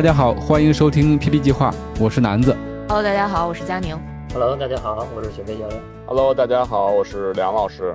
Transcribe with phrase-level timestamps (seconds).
[0.00, 2.56] 大家好，欢迎收听 PP 计划，我是南子。
[2.88, 3.94] Hello，大家好，我是佳宁。
[4.32, 5.78] Hello，大家好，我是雪飞教练。
[6.06, 7.94] Hello，大家好，我是梁老师。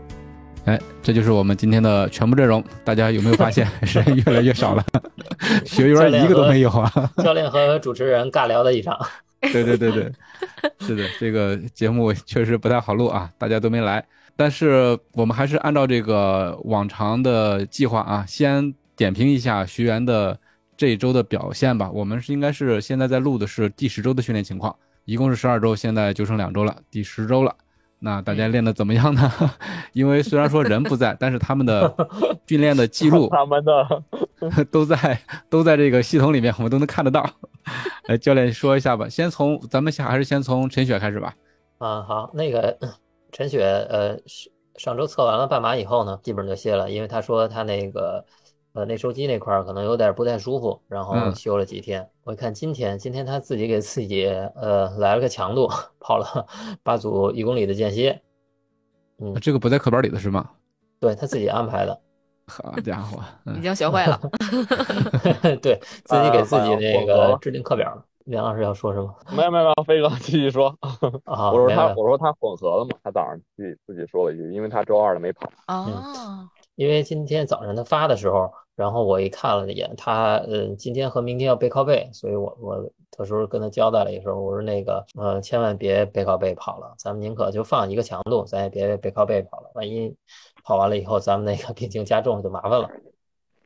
[0.65, 2.63] 哎，这就是我们今天的全部阵容。
[2.83, 4.85] 大家有没有发现 人越来越少了？
[5.65, 7.11] 学员一个都没有啊！
[7.23, 8.95] 教练和主持人尬聊的一场。
[9.41, 10.11] 对对对对，
[10.85, 14.05] 是的，这个节目确实不太好录啊，大家都没来。
[14.35, 20.37] 但是我们还是按照这个往常的计划啊，先点评一下学员的
[20.77, 21.89] 这一周的表现吧。
[21.91, 27.55] 我们是应该是现在在录的是第十周的训练情况，一共是十二周，现在就剩两周了，第十周了。
[27.97, 29.31] 那大家练的怎么样呢？
[29.93, 31.91] 因为虽然说人不在，但是他们的
[32.45, 34.03] 训练的记录， 他们的
[34.69, 37.27] 都在都在这个系统里面，我们都能看得到。
[38.07, 41.33] 来，教练说一下吧，先从咱们先还是先从陈雪开始吧。
[41.77, 42.77] 啊，好，那个
[43.31, 44.17] 陈雪，呃，
[44.75, 48.23] 上周测完了半马以后呢，基本上就歇了，因为他说他那个
[48.75, 52.07] 呃内收肌那块儿可能有点不太舒服，然后休了几天。
[52.25, 56.45] 我一看今天，今天他自己给自己呃来了个强度， 跑了
[56.83, 58.21] 八组一公里的间歇。
[59.19, 60.49] 嗯，这个不在课本里的是吗？
[60.99, 62.01] 对他自己安排的。
[62.47, 63.23] 好家伙，
[63.57, 64.19] 已经学会了。
[65.61, 68.05] 对自己给自己那个制定课表。
[68.25, 69.15] 梁老师要说什么？
[69.35, 70.67] 没有没有，飞哥继续说。
[71.23, 75.49] 啊，我说他，我说他混合了嘛，他早上自己自己说了一句，因为他周二的没跑。
[75.67, 76.49] 嗯。
[76.75, 90.13] 因为今天早上他发的时候，然后我一看了一眼，他嗯，今天和明天要背靠背，所以我我到时候跟他交代了一声，我说那个呃，千万别背靠背跑了，咱们宁可就放一个强度，咱也别背靠背跑了，万一
[90.63, 92.89] 跑完了以后咱们那个病情加重就麻烦了。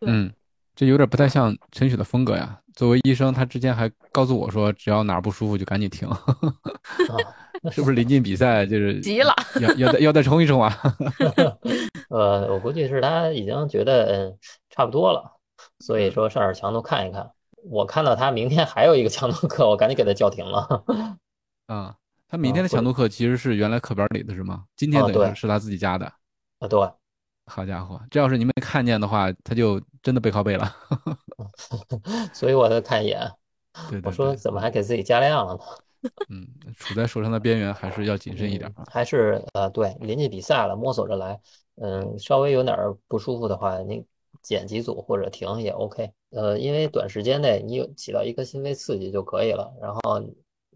[0.02, 0.32] 嗯，
[0.76, 2.60] 这有点不太像陈雪的风格呀。
[2.76, 6.08] 作为医生，他之前还告诉我说，只要哪儿不舒服就赶紧停。
[7.72, 9.34] 是不是临近比赛就是急了？
[9.60, 10.74] 要要再要再冲一冲啊？
[12.10, 14.38] 呃，我估计是他已经觉得嗯
[14.70, 15.38] 差不多了，
[15.80, 17.32] 所以说上点强度看一看。
[17.70, 20.84] 我看到他明天还有一个强度课，我赶紧给他叫停了。
[21.68, 21.96] 啊，
[22.28, 24.66] 他明天的强度课其实是原来课本里的是吗？
[24.76, 26.06] 今天的是他自己加的。
[26.60, 26.80] 啊，对。
[27.46, 30.72] 好家伙，这要是你没看见的话，他就真的背靠背了。
[32.32, 33.20] 所以我再看一眼，
[33.90, 35.60] 对对对我说怎么还给自己加量了呢？
[36.30, 38.72] 嗯，处在受伤的边缘，还是要谨慎一点。
[38.78, 41.40] 嗯、还是呃，对，临近比赛了，摸索着来。
[41.82, 44.06] 嗯，稍微有点不舒服的话，你
[44.42, 46.12] 减几组或者停也 OK。
[46.32, 50.22] 呃，因为短时间内你有起到一个心肺刺激就可以了，然后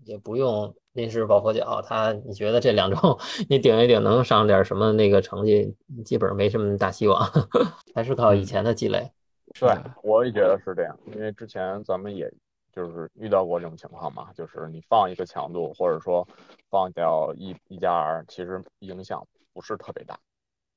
[0.03, 1.81] 也不用临时抱佛脚。
[1.81, 3.19] 他你觉得这两周
[3.49, 7.29] 你顶一顶能上点什么那个成绩，基本上没什么大希望，
[7.93, 9.11] 还是靠以前的积累。
[9.59, 9.69] 对，
[10.01, 12.31] 我也觉得是这样，因为之前咱们也。
[12.75, 16.27] 就是遇到过这种情况嘛，就是你放一个强度，或者说
[16.71, 20.17] 放掉一一加 R，其实影响不是特别大。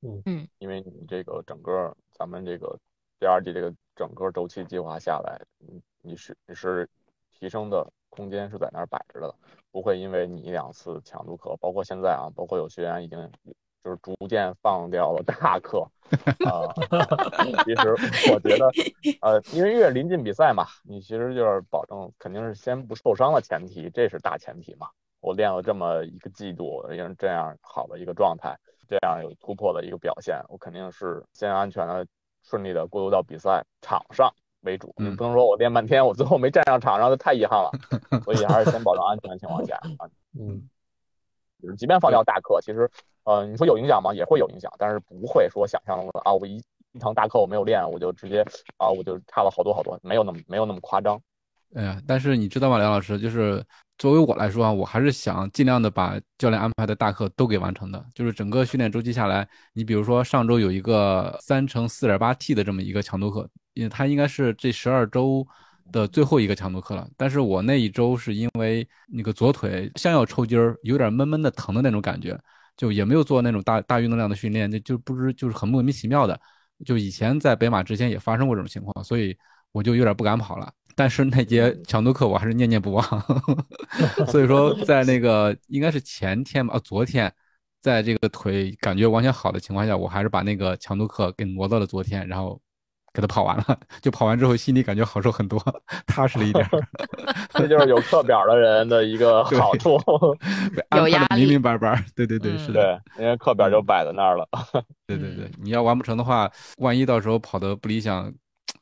[0.01, 2.77] 嗯嗯，因为你这个整个咱们这个
[3.19, 6.87] 第二季这个整个周期计划下来，你你是你是
[7.31, 9.35] 提升的空间是在那儿摆着的，
[9.71, 13.31] 不会因为你一两次强度课，包括现在啊，包括有学员已经
[13.83, 15.87] 就是逐渐放掉了大课。
[16.45, 16.71] 啊，
[17.65, 17.93] 其实
[18.31, 18.71] 我觉得，
[19.19, 24.87] 呃，因为越临近比赛嘛，你其实就是保证肯定是先不受伤的前提，这是大前提嘛。
[25.19, 32.05] 我练了这么一个季度，因为这样好的一个状态，这样有突破的一个表现，我肯定是先安全的、
[32.43, 34.93] 顺利的过渡到比赛场上为主。
[34.97, 37.71] 你不能说我练半天，我最后没站上场上，这太遗憾了。
[38.23, 40.09] 所以还是先保证安全的情况下啊，
[40.39, 40.67] 嗯，
[41.61, 42.89] 就是即便放掉大课，其实。
[43.23, 44.13] 呃，你说有影响吗？
[44.13, 48.41] 也会有影响，但是不会说想象中的啊，我一一堂大课我没有练，我就直接
[48.77, 51.21] 啊，我就差了好多好多，没有那么没有那么夸张。
[51.75, 53.63] 哎呀，但是你知道吗，梁老师，就是
[53.97, 58.03] 作为我来说啊，我还是想尽量的把教练安排的大课都给完成的。
[58.15, 65.45] 就是整个训练周期下来，你比如说上周有一个三乘四点八 T 的这么一个强度课，因为它应该是这十二周
[65.91, 67.07] 的最后一个强度课了。
[67.17, 72.39] 但是我那一周是因为那个左腿像要抽筋儿，有点闷闷的疼的那种感觉。
[72.77, 76.39] 就也没有做那种大大运动量的训练，就就不知就是很莫名其妙的。
[76.85, 79.35] 就以前在北马之前也发生过这种情况，所以
[79.71, 80.71] 我就有点不敢跑了。
[80.97, 83.03] 但是那节强度课我还是念念不忘，
[84.27, 87.31] 所以说在那个应该是前天吧，啊，昨天
[87.81, 92.59] 在这个腿感觉完全好的情况下，我还是把那个强度课给挪到了昨天，然后
[93.13, 93.79] 给他跑完了。
[94.01, 95.61] 就跑完之后，心里感觉好受很多，
[96.07, 96.65] 踏实了一点。
[96.65, 96.87] 儿，
[97.53, 99.95] 这就是有课表的人的一个好处。
[100.89, 101.41] 安排的有压力。
[101.41, 102.03] 明明白白。
[102.15, 102.59] 对对对，嗯。
[102.59, 104.47] 是的，对，因为课表就摆在那儿了。
[105.05, 108.33] 对对对，你要完不成的话，万一到时候跑的不理想，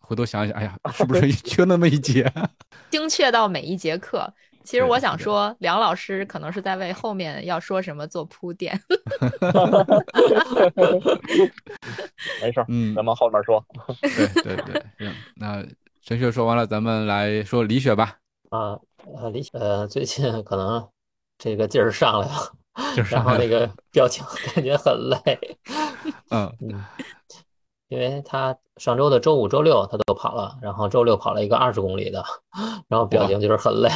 [0.05, 2.31] 回头想想，哎呀， 是不是缺那么一节？
[2.91, 4.31] 精确到每一节课。
[4.63, 8.79] 其实我想说，梁老师可能是在为后面要说什么做铺垫。
[12.41, 13.63] 没事儿，嗯，咱们后面说。
[14.43, 15.63] 对对对，行，那
[16.01, 18.17] 陈雪说完了，咱们来说李雪吧。
[18.49, 18.79] 啊，
[19.17, 20.87] 呃，李呃，最近可能
[21.37, 22.51] 这个劲儿上来了，
[22.95, 24.25] 劲儿上来了然后那个表情
[24.55, 25.57] 感觉很累，
[26.31, 26.83] 嗯嗯，
[27.87, 32.23] 因为他上周的周五、周六他都跑了，然后周六跑了一个二十公里的，
[32.87, 33.89] 然后表情就是很累，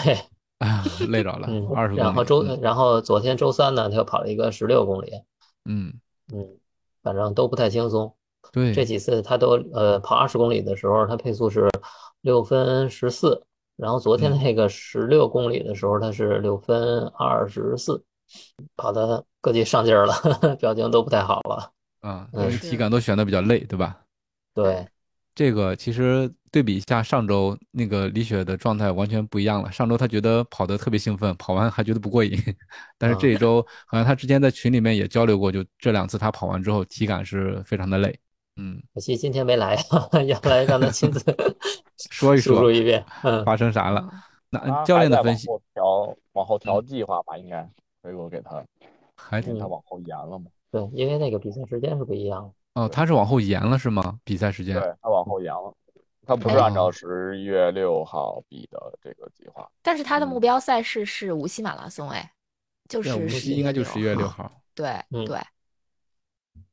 [0.60, 2.02] 啊， 累着了嗯，二十公里。
[2.02, 5.12] 然后周嗯然后昨天周三呢，他又跑了一个十六公里，
[5.66, 5.94] 嗯，
[6.34, 6.48] 嗯，
[7.02, 8.14] 反正都不太轻松。
[8.52, 11.70] 对，这几次他都呃跑二十公里的时候，他配速是
[12.22, 13.44] 六分十四，
[13.76, 18.04] 然后昨天嗯那个十六公里的时候他是六分二十四，
[18.76, 20.14] 跑的估计上劲儿了，
[20.60, 21.72] 表情都不太好了。
[22.02, 24.00] 啊，嗯因为体感都选的比较累，对吧？
[24.54, 24.88] 对，
[25.36, 29.72] 这个其实对比一下上周那个李雪的状态完全不一样了。
[29.72, 32.38] 上周她觉得跑得特别兴奋，跑完还觉得不过瘾，
[32.98, 38.18] 但是这一周好像她之前在群里面也交流过，就这两次她跑完之后体感是非常的累。
[38.58, 39.78] 嗯，可惜今天没来，
[40.28, 41.20] 要来让他亲自
[42.12, 43.06] 说一说输入一遍。
[43.24, 44.06] 嗯，发生啥了？
[44.50, 47.70] 那按教练的分析往后调，往后调嗯计划吧，应该
[48.04, 48.62] 回国给他，
[49.16, 50.48] 还因为他往后延了嘛。
[50.72, 52.82] 对，因为那个比赛时间是不一样的。
[52.82, 54.20] 哦，他是往后延了是吗？
[54.24, 54.80] 比赛时间？
[54.80, 55.74] 对他往后延了，
[56.26, 59.70] 他不是按照十一月六号比的这个计划。
[59.82, 62.32] 但是他的嗯目标赛事是无锡马拉松，哎，
[62.88, 64.52] 就是锡应该就十一月六号。
[64.76, 65.38] 对嗯对，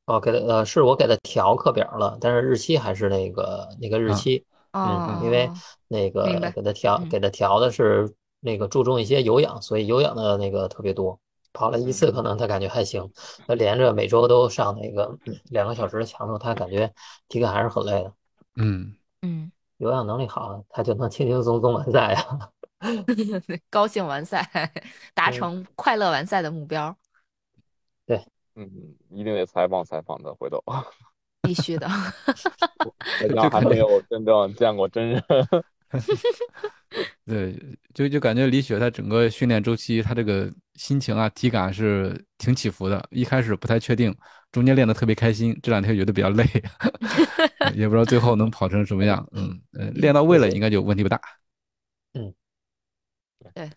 [0.04, 4.38] 哦，给他呃，是我给他调课表了，但是日期还是那个那个日啊期。
[4.38, 4.46] 哦
[4.78, 5.50] 嗯，因为
[5.88, 11.18] 那个给他调嗯给他调的是那个注重一些有氧，所以有氧的那个特别多。
[11.56, 13.10] 跑了一次，可能他感觉还行。
[13.46, 16.92] 他连着每周都上那个嗯两个小时的强度，他感觉
[17.28, 18.12] 体感还是很累的。
[18.56, 22.50] 嗯，嗯，有氧能力好，他就能轻轻松松完赛啊。
[23.70, 24.46] 高兴完赛，
[25.14, 26.94] 达嗯成快乐完赛的目标，
[28.04, 28.22] 对
[28.54, 28.70] 嗯，
[29.10, 30.62] 一定得采访采访的，回头。
[31.40, 31.88] 必须的。
[33.22, 35.24] 人家还没有真正见过真人。
[37.26, 37.54] 对，
[37.92, 43.04] 就就感觉李雪她整个训练周期，她这个心情啊、体感是挺起伏的。
[43.10, 44.16] 一开始不太确定，
[44.52, 46.44] 中间练得特别开心，这两天觉得比较累，
[47.74, 49.26] 也不知道最后能跑成什么样。
[49.32, 51.20] 嗯，呃，练到位了应该就问题不大。
[52.14, 52.32] 嗯，
[53.54, 53.70] 对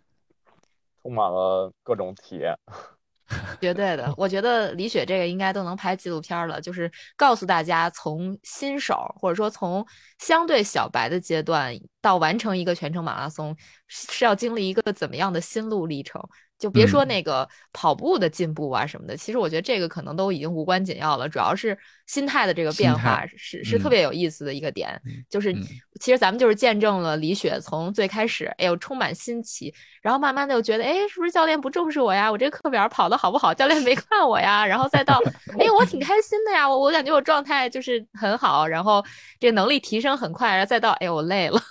[1.01, 2.55] 充满了各种体验。
[3.61, 9.85] 绝对的，我觉得李雪这个应该都能拍纪录片了，就是告诉大家从新手或者说从
[10.17, 11.71] 相对小白的阶段
[12.01, 13.55] 到完成一个全程马拉松，
[13.87, 16.21] 是是要经历一个怎么样的心路历程。
[16.57, 25.01] 就别说嗯那个跑步的进步啊什么的，其实我觉得这个可能都已经无关紧要了，主要是心态的这个变化是是特嗯别有意思的一个点。
[25.05, 25.63] 嗯就是嗯
[26.01, 32.29] 其实咱们就是见证了李雪从最开始，哎呦充满新奇，然后慢慢的又觉得，哎，是不是教练不重视我呀？
[32.29, 33.53] 我这课表跑的好不好？
[33.53, 34.65] 教练没看我呀？
[34.67, 35.17] 然后再到，
[35.57, 39.01] 哎，我挺开心的呀，我我感觉我状态就是很好，然后
[39.39, 41.61] 这能力提升很快，然后再到，哎，我累了，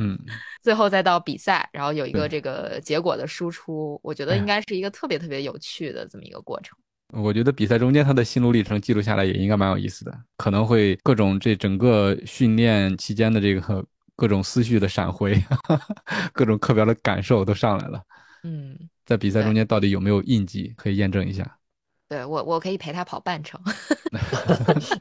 [0.00, 0.16] 嗯，
[0.62, 6.78] 最后再到比赛，然后有一个这个结果的输出，我觉得应该是一个特别特别有趣的这么一个过程。
[7.14, 15.42] 我觉得比赛中间他的心路历程记录下来也应该蛮有意思的，可能会各种这整个训练期间的这个各种思绪的闪回，
[16.32, 18.02] 各种课表的感受都上来了。
[18.44, 21.56] 嗯，在比赛中间到底有没有印记，可以验证一下。
[22.08, 23.60] 对我我可以陪他跑半程，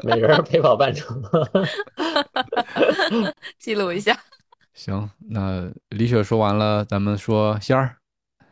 [0.04, 1.22] 每人陪跑半程。
[3.58, 4.18] 记录一下。
[4.88, 7.98] 行，那李雪说完了，咱们说仙儿。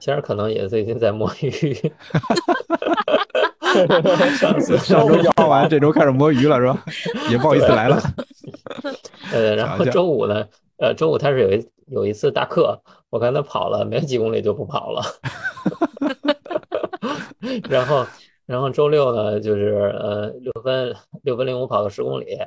[0.01, 1.73] 仙儿可能也最近在摸鱼。
[4.37, 6.83] 上次上周跑完，这周开始摸鱼了是吧？
[7.31, 7.97] 也不好意思来了。
[9.31, 10.45] 呃，然后周五呢，
[10.77, 15.01] 呃，周五他是有一有一次大课，我看他跑了没几公里就不跑了。
[17.69, 18.05] 然后，
[18.45, 22.37] 然后周六呢，就是呃六分六分零五跑个十公里，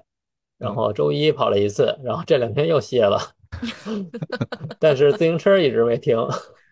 [0.58, 3.18] 然后周一跑了一次，然后这两天又歇了，
[4.78, 6.16] 但是自行车一直没停。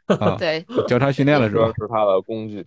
[0.07, 1.83] 啊， 对交叉训练了是吧这？
[1.85, 2.65] 是他的工具。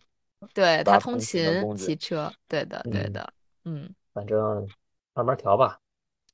[0.53, 1.43] 对，他通勤
[1.75, 3.33] 骑车，对的对嗯的，
[3.65, 3.89] 嗯。
[4.13, 4.67] 反正
[5.13, 5.77] 慢慢调吧。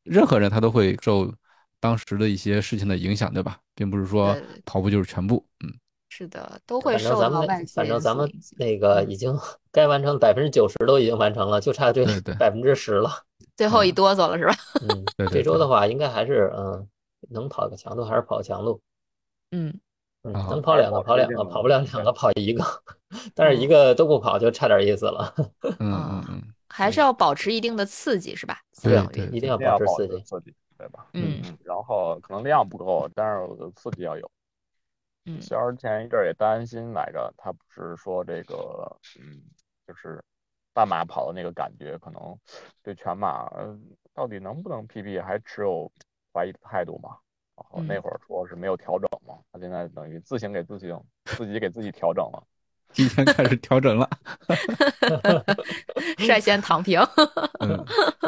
[0.03, 1.31] 任何人他都会受
[1.79, 3.59] 当时的一些事情的影响，对吧？
[3.75, 5.45] 并不是说跑步就是全部。
[5.63, 5.73] 嗯，
[6.09, 8.31] 是的，都会反正受咱们那到外界反正咱们。
[8.57, 9.37] 那个嗯已经
[9.71, 13.11] 该完成百分之九十都已经完成了，就差这对对百分之十了。
[13.55, 14.53] 最后一嗯哆嗦了是吧？
[14.81, 16.87] 嗯，对对对这周的话，应该还是嗯，
[17.29, 18.81] 能跑个强度还是跑强度。
[19.51, 19.79] 嗯，
[20.23, 22.63] 嗯，啊能跑两个跑两个，跑不了两个跑一个，
[23.35, 25.33] 但是一嗯个都不跑就差点意思了。
[25.79, 28.59] 嗯嗯还是要保持一定的刺激是吧？
[28.73, 30.23] 相对对一定要要保保持刺激。
[30.23, 31.07] 刺激，对吧？
[31.13, 34.29] 嗯嗯，然后可能量不够，但是我的刺激要有。
[35.27, 39.41] 嗯肖儿前一阵也担心来着，他不是说这个，嗯，
[39.87, 40.21] 就是
[40.73, 42.37] 半马跑的那个感觉，可能
[42.83, 43.75] 对全马，呃，
[44.13, 45.91] 到底能不能 PB 还持有
[46.35, 47.11] 怀疑的态度嘛。
[47.55, 52.43] 然后那嗯会儿说是没有调整嘛，他现在等于自行给自行自己给自己调整了。
[52.91, 54.09] 提前开始调整了。
[56.19, 56.99] 率先躺平。
[57.59, 57.85] 嗯，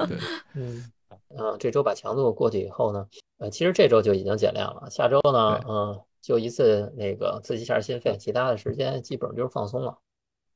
[0.07, 0.17] 对，
[0.55, 0.91] 嗯，
[1.37, 3.05] 嗯，这周把强度过去以后呢，
[3.39, 4.89] 呃，其实这周就已经减量了。
[4.89, 9.97] 下周呢，对嗯，就一次那个刺激一下心肺，其他的时间基本上就是放松了。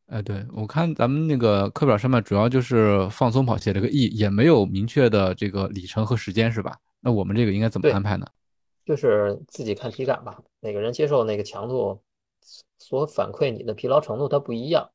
[0.08, 6.78] 哎，对我看咱们那个课表上面主要就是放松跑写了个 E，也没有明确的这个里程和时间是吧？
[7.00, 8.26] 那我们这个应该怎么安排呢？
[8.86, 12.02] 就是自己看体感吧，每个人接受那个强度
[12.80, 14.90] 所反馈你的疲劳程度它不一样，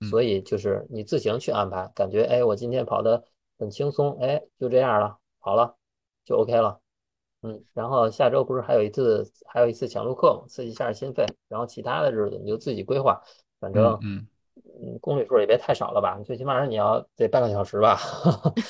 [0.00, 3.24] 嗯所以就是你自行去安排，感觉哎，我今天跑的
[3.58, 5.76] 很轻松，哎，就这样了，好了，
[6.24, 6.78] 就 OK 了。
[7.42, 13.22] 嗯，然后下周不是还有一次还有一次强度课嘛，刺激一下心肺，然后其他的日子你就自己规划，
[13.60, 14.26] 反正嗯嗯
[15.00, 17.98] 公里数也别太少了吧，最起码你要得半个小时吧，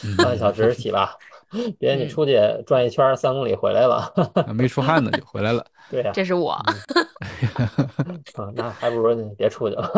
[0.04, 1.16] 嗯半个小时起吧，
[1.78, 4.12] 别你嗯出去转一圈三公里回来了。
[4.46, 5.64] 嗯，没出汗呢就回来了。
[5.90, 6.64] 对呀、这是我，啊，
[8.54, 9.90] 那还不如你别出去了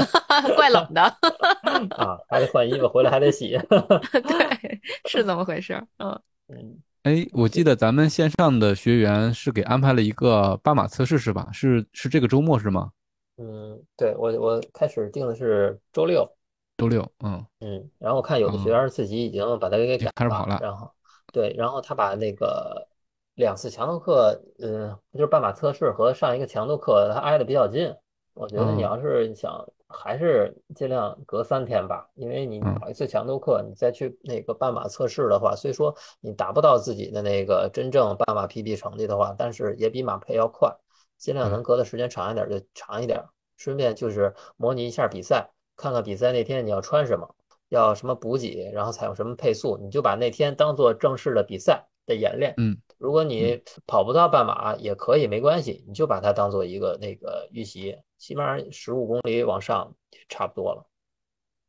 [0.56, 1.02] 怪冷的。
[1.02, 3.58] 啊，还得换衣服，回来还得洗。
[3.68, 5.74] 对，是怎么回事。
[5.98, 6.18] 嗯，
[6.48, 11.48] 嗯，哎，我记得咱们线上的学员是给安排了一个半马测试是吧？
[11.52, 12.88] 是是这个周末是吗？
[13.36, 16.28] 嗯，对我我开始定的是周六，
[16.76, 20.90] 周六，嗯嗯，然后我看有的学员自己已经把它给改开始跑了然后
[21.32, 22.86] 对，然后他把那个
[23.34, 27.94] 两次强度课，嗯，就是半马测试和上一个强度课，它挨得比较近。
[28.34, 40.72] 我觉得你嗯要是想，还是尽量隔三天吧，因为你嗯跑一次强度课，你再去那个半马测试的话，虽说你达不到自己的那个真正半马 PB 成绩的话，但是也比马配要快，
[41.18, 43.24] 尽量能隔的时间长一点就长一点。
[43.56, 47.36] 顺便就是模拟一下比赛，看看比赛那天你要穿什么，
[47.68, 52.54] 要什么补给，然后采用什么配速，你就把那天当做正式的比赛的演练。
[52.56, 59.94] 嗯，如果你跑不到半马也可以，没关系，你就把它当做一个那个预习，起码十五公里往上
[60.28, 60.86] 差不多了。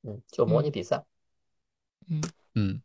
[0.02, 1.06] 嗯，就模拟比赛。
[2.56, 2.82] 嗯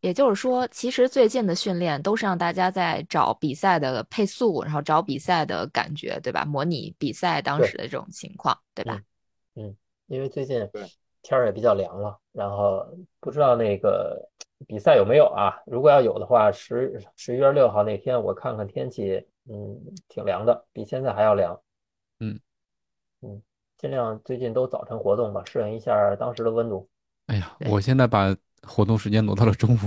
[0.00, 6.44] 也就是说，其实最近的训练都是让大家在找比赛的配速，然后找比赛的感觉，对吧？
[6.44, 9.00] 模拟比赛当时的这种情况，对吧？
[9.56, 10.66] 嗯因为最近
[11.20, 12.86] 天儿也比较凉了，然后
[13.20, 14.26] 不知道那个
[14.66, 15.60] 比赛有没有啊？
[15.66, 21.60] 如果要有的话，十十一月六号那天我看看天气，嗯，挺凉的，比现在还要凉。
[22.20, 22.40] 嗯
[23.20, 23.42] 嗯，
[23.76, 26.88] 尽量最近都早晨活动吧，适应一下当时的温度。
[27.26, 28.34] 哎呀，我现在把
[28.66, 29.78] 活动时间挪到了中午，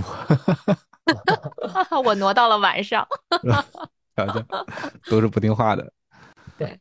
[2.04, 3.06] 我挪到了晚上。
[4.16, 4.44] 瞧瞧，
[5.10, 5.92] 都是不听话的。
[6.58, 6.78] 哎，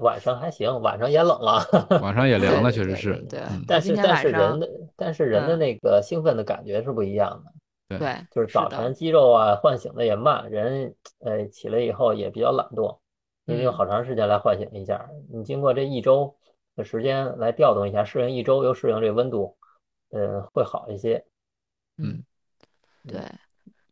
[0.00, 1.64] 晚上还行，晚上也冷了。
[2.02, 3.14] 晚上也凉了， 对对确实是。
[3.28, 3.64] 对嗯。
[3.66, 5.58] 但是但是人的但是人的嗯。
[5.58, 7.42] 那个兴奋的感觉是不一样
[7.88, 12.98] 的，对，就是早晨肌肉啊唤醒的也慢，人呃起来以后也比较懒惰，
[13.46, 15.08] 因为有嗯好长时间来唤醒一下。
[15.32, 16.36] 你经过这一周
[16.76, 19.56] 的时间来调动一下，适应一周又适应这温度，
[20.10, 21.24] 嗯，会好一些。
[21.98, 22.22] 嗯，
[23.06, 23.20] 对，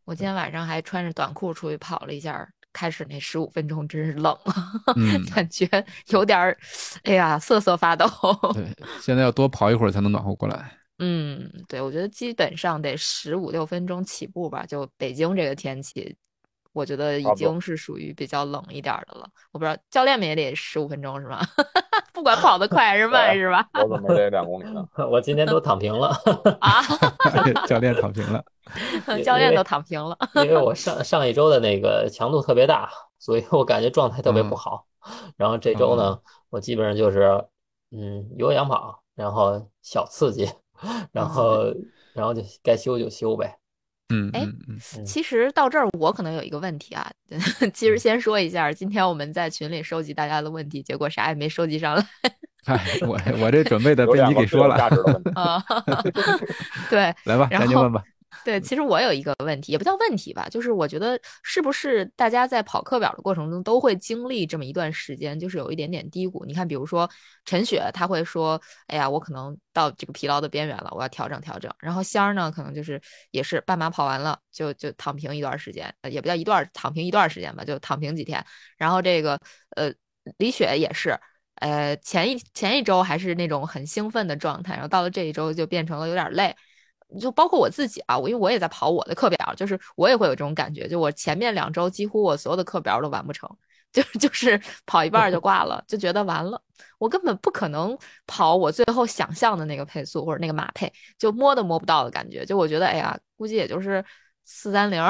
[0.05, 4.37] 我今天晚上还穿着短裤出去跑了一下，开始那十五分钟真是冷，
[4.95, 5.67] 嗯 感觉
[6.07, 6.57] 有点儿，
[7.03, 8.05] 哎呀，瑟瑟发抖。
[8.53, 8.65] 对，
[9.01, 10.77] 现在要多跑一会儿才能暖和过来。
[10.99, 14.65] 嗯，对，我觉得基本上得十五六分钟起步吧。
[14.65, 16.15] 就北京这个天气，
[16.73, 19.29] 我觉得已经是属于比较冷一点的了。
[19.51, 21.39] 我不知道教练们也得十五分钟是吗？
[22.17, 23.63] 不管跑得快还是慢 是吧？
[23.73, 24.83] 我怎么得两公里呢？
[25.09, 26.09] 我今天都躺平了，
[26.59, 26.81] 啊，
[27.67, 28.43] 教练躺平了。
[29.23, 30.17] 教练都躺平了。
[30.35, 34.85] 因为我上上一周的那个强度特别大，所以我感觉状态特别不嗯好。
[35.37, 36.19] 然后这周呢，
[36.49, 37.45] 我基本上就是
[37.91, 40.49] 嗯有氧跑，然后小刺激，
[41.11, 41.65] 然后
[42.13, 43.57] 然后就该休就休呗。
[44.09, 44.47] 嗯哎
[45.05, 47.09] 其实到这儿，我可能有一个问题啊。
[47.73, 52.05] 其实先说一下，今天我们在群里收集大家的问题，结果啥也没收集上来
[52.65, 54.75] 嗨，我我这准备的被你给说了。
[55.35, 55.63] 啊。
[56.89, 58.03] 对，来吧，赶紧问吧。
[58.47, 66.45] 对，其实我有一个问题，也不叫问题吧，就是我觉得是不是大家在跑课表的过程中都会经历这么一段时间，就是有一点点低谷。
[66.45, 67.09] 你看，比如说
[67.43, 73.01] 陈雪，他会说：“哎呀，我可能到这个疲劳的边缘了，我要调整调整。”然后仙儿呢，可能就是
[73.31, 78.41] 也是半马跑完了就就躺平一段时间，也不叫一段躺平一段时间吧，就躺平几天。
[78.77, 79.37] 然后这个
[79.75, 79.91] 呃
[80.37, 81.19] 李雪也是，
[81.55, 86.55] 呃前一前一周还是那种很兴奋的状态，然后到了这一周就变成了有点累。
[87.19, 93.49] 就包括我自己啊，我因为我也在跑我的课表，就是我也会有这种感觉，就我前面两周几乎我所有的课表都完不成，
[93.93, 96.61] 就 就是跑一半就挂了，就觉得完了，
[96.97, 104.03] 我根本不可能跑我最后想象的那个配速或者那个马配，就摸都摸不到的感觉，就我觉得哎呀，估计也就是
[104.43, 105.01] 四三零，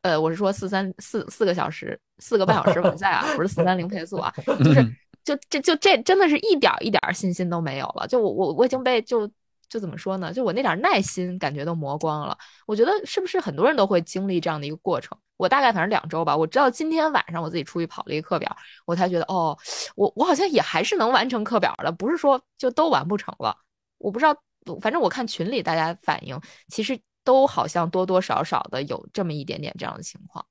[0.00, 4.32] 呃，我是说四三四四个小时四个半小时完赛啊，不是四三零配速啊，
[4.64, 4.82] 就是
[5.22, 9.30] 就这就这真的是一点一点信心都没有了，就我我我已经被就。
[9.74, 10.32] 就怎么说呢？
[10.32, 12.38] 就我那点耐心，感觉都磨光了。
[12.64, 15.18] 我觉得是不是很多人都会经历这样的一个过程？
[15.36, 16.36] 我大概反正两周吧。
[16.36, 19.58] 我知道今天晚上我自己出去跑了一个课表，我才觉得哦，
[19.96, 23.56] 我我好像也还是能完成课表的，不是说就都完不成了。
[23.98, 24.36] 我不知道，
[24.80, 30.46] 反正我看群里大家反映，其实都好像多多少少的有这么一点点这样的情况。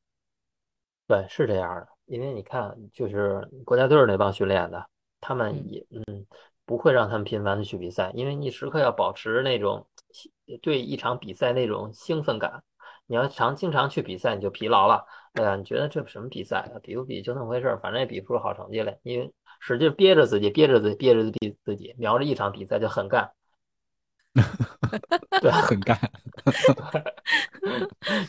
[1.07, 1.87] 对，是这样的。
[2.07, 4.85] 因为你看，就是国家队那帮训练的，
[5.21, 6.25] 他们也嗯。
[6.65, 9.85] 不会让他们频繁的去比赛，因为你时刻要保持那种
[10.61, 12.63] 对一场比赛那种兴奋感。
[13.05, 15.05] 你要常经常去比赛，你就疲劳了。
[15.33, 16.79] 哎呀，你觉得这什么比赛啊？
[16.81, 18.97] 比不比就那么回事儿，反正也比不出好成绩来。
[19.03, 19.29] 因为
[19.59, 23.29] 使劲憋着自己，憋着自己，憋着自己，自己瞄着一场比赛就很干。
[25.41, 25.99] 对，很干。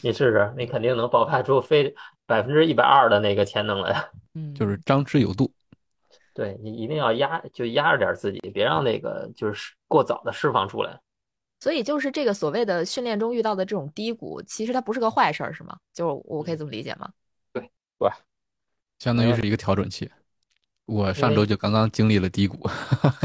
[0.03, 1.95] 你试试，你肯定能爆发出非
[2.27, 4.11] 百分之一百二的那个潜能来。
[4.35, 5.51] 嗯，就是张弛有度。
[6.35, 11.01] 对你一定要压，就压着点自己，别让那个就是过早的释放出来。
[11.61, 15.79] 所以就是这个所谓的训练中遇到的这种低谷，其实它不是个坏事儿，是吗？
[15.93, 17.09] 就我可以这么理解吗？
[17.53, 18.11] 对对，
[18.99, 20.11] 相当于是一个调整期。
[20.87, 22.69] 我上周就刚刚经历了低谷，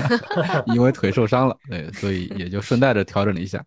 [0.73, 3.65] 因为腿受伤了，对，所以也就顺带着调整了一下。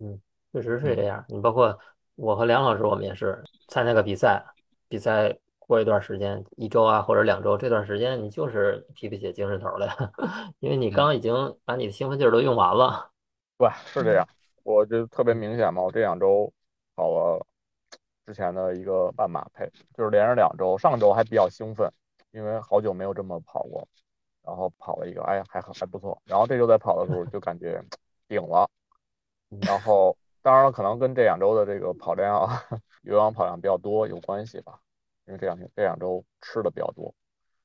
[0.00, 0.20] 嗯，
[0.52, 1.24] 确实是这样。
[1.28, 1.78] 你包括
[2.16, 4.44] 我和梁老师，我们也是参加个比赛，
[4.88, 5.38] 比赛。
[5.70, 9.86] 过一段时间，一周啊或者两周，这段时间你就是提不起精神头来，
[10.58, 11.32] 因为你刚已经
[11.64, 13.12] 把你的兴奋劲儿都用完了。
[13.56, 14.26] 对，是这样，
[14.64, 15.80] 我就特别明显嘛。
[15.80, 16.52] 我这两周
[16.96, 17.46] 跑了
[18.26, 21.88] 之前的一个半马配，就是连着两周，上周还比较兴奋，
[22.32, 23.86] 因为好久没有这么跑过，
[24.42, 26.20] 然后跑了一个，哎，还还不错。
[26.24, 27.80] 然后这周在跑的时候就感觉
[28.26, 28.68] 顶了，
[29.62, 32.44] 然后当然了，可能跟这两周的这个跑量、
[33.02, 34.80] 有氧跑量比较多有关系吧。
[35.30, 37.14] 因为这两天这两周吃的比较多，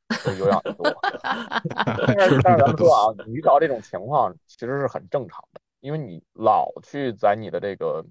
[0.22, 0.86] 所以有氧多。
[2.16, 8.06] 但是但是咱们说啊，你遇到这种情况其实是很正常的，因为你老去在你的这个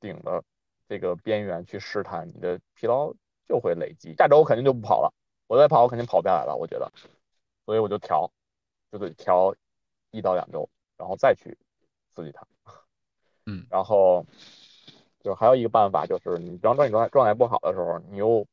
[0.00, 0.42] 顶的
[0.88, 3.12] 这个边缘去试探，你的疲劳
[3.46, 4.14] 就会累积。
[4.16, 5.12] 下周我肯定就不跑了，
[5.48, 6.90] 我再跑我肯定跑不下来了，我觉得，
[7.66, 8.32] 所以我就调，
[8.90, 9.54] 就得调
[10.12, 10.66] 一到两周，
[10.96, 11.58] 然后再去
[12.14, 12.46] 刺激它。
[13.44, 14.24] 嗯，然后。
[15.26, 18.46] 就还有一个办法，就是你当当你状态状态不好的时候，你又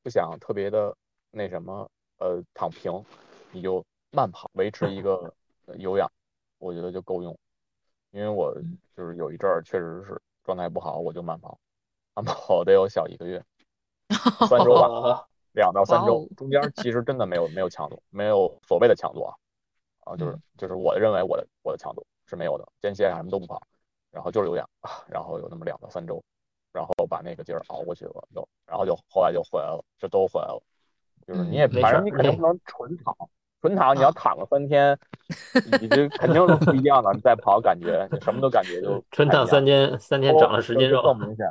[0.00, 0.96] 不想特别的
[1.32, 3.04] 那什么，呃，躺平，
[3.50, 5.34] 你就慢跑，维持一个
[5.76, 6.08] 有氧，
[6.58, 7.36] 我觉得就够用。
[8.12, 8.54] 因为我
[8.96, 11.58] 就是有一阵儿确实是状态不好，我就慢跑，
[12.14, 13.44] 慢跑得有小一个月，
[14.48, 19.34] 三周吧， 两到三周，中间其实真的没有没有强度，没有所谓的强度啊，
[20.04, 23.60] 啊，就是就是我认为我的我的强度是没有的，间歇啊什么都不跑。
[24.12, 24.68] 然后就是有氧，
[25.08, 26.22] 然后有那么两到三周，
[26.72, 30.60] 然后把那个劲儿熬过去了，就然后就后来就回来了，就都回来了。
[31.26, 33.14] 就是你也反正你肯定不能纯躺，
[33.60, 34.98] 纯躺你要躺个三天，
[35.80, 37.12] 你这肯定是不一样的。
[37.12, 41.46] 你再跑感觉什么都感觉就纯躺三天，三天长了十斤肉更明显。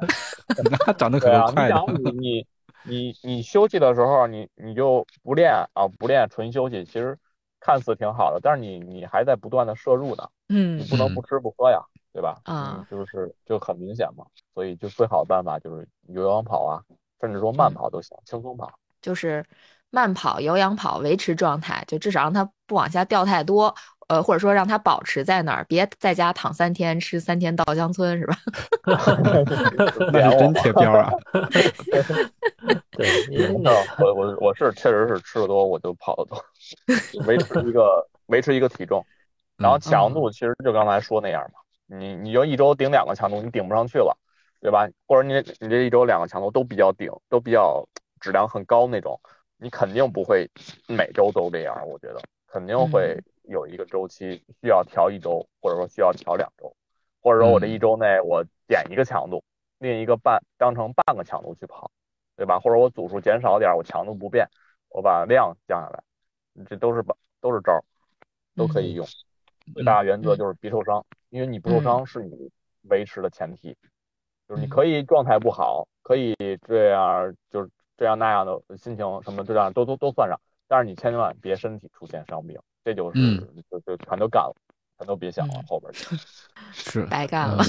[0.85, 1.51] 那长得可快了。
[1.51, 2.47] 你想你你
[2.83, 7.17] 你你休息的时候，你你就不练啊，不练纯休息，其实
[7.59, 10.27] 看似挺好的，但是你你还在不断的摄入呢。
[10.49, 11.79] 嗯，你不能不吃不喝呀。
[12.19, 12.37] 对吧？
[12.43, 16.83] 啊，就是就很明显嘛，所以就最好的办法就是有氧跑啊，
[17.21, 18.69] 甚至说慢跑都行，轻松跑。
[19.01, 19.45] 就是
[19.89, 23.73] 慢跑、有氧跑，维持状态，就至少让它不往下掉太多，
[24.09, 28.35] 呃，或者说让它保持在那儿，别在家躺三天，吃三天稻香村，是吧？
[30.11, 31.09] 那是真贴标啊！
[32.91, 33.07] 对，
[34.03, 36.43] 我我我是确实是吃的多，我就跑的多，
[37.25, 39.05] 维持一个维持一个体重。
[39.59, 41.59] 然后强度其实就刚才说那样嘛，
[41.91, 44.15] 你你就一周顶两个强度，你顶不上去了，
[44.61, 44.87] 对吧？
[45.07, 47.87] 或者你你这一周两个强度都比较顶，都比较
[48.19, 49.19] 质量很高那种，
[49.57, 50.49] 你肯定不会
[50.87, 56.75] 每周都这样，我觉得肯定会有一个周期需要调一周，或者说需要调两周，
[57.21, 59.43] 或者说我这一周内我减一个强度，
[59.79, 61.89] 另一个半当成半个强度去跑，
[62.35, 62.59] 对吧？
[62.59, 64.47] 或者我组数减少点，我强度不变，
[64.89, 66.03] 我把量降下来，
[66.65, 67.83] 这都是把都是招儿，
[68.55, 69.07] 都可以用。
[69.73, 72.49] 最大原则就是别受伤，因为你不受伤是你
[72.83, 73.75] 维持的前提。
[74.47, 76.35] 就是你可以状态不好，可以
[76.67, 80.35] 这样，就是这样那样的心情什么这样都都都算上，
[80.67, 83.37] 但是你千万别身体出现伤病，这就是
[83.69, 84.55] 就就全都干了，
[84.97, 86.15] 全都别想了后边去。
[86.71, 87.63] 是白干了。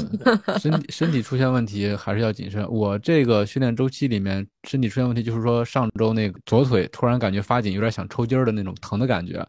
[0.58, 2.66] 身体身体出现问题还是要谨慎。
[2.70, 9.46] 我这个训练周期里面身体出现问题，就是说上周那个左腿突然感觉发紧，有点想抽筋儿的那种疼的感觉。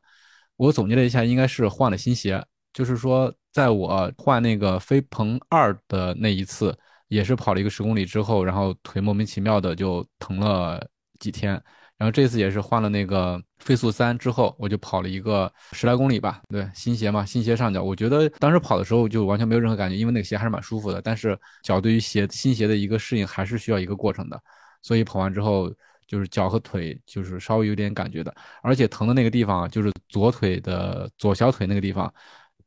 [0.58, 6.78] 我总结了一下，应该是换了新鞋，就是说在我换那个飞鹏二的那一次。
[7.12, 10.82] 也是跑了一个十公里之后，然后腿莫名其妙的就疼了
[11.20, 11.62] 几天，
[11.98, 16.42] 然后这次也是换了那个飞速三之后，我就跑了一个十来公里吧。
[16.48, 21.02] 对，新鞋嘛，新鞋上脚，我觉得当时跑的时候就完全没有任何感觉，因为那个鞋还是蛮舒服的。
[21.02, 24.42] 但是脚对于鞋新鞋的一个适应还是需要一个过程的，
[24.82, 25.70] 所以跑完之后
[26.08, 32.14] 就是脚和腿就是稍微有点感觉的，而且疼的那个地方就是左腿的左小腿那个地方，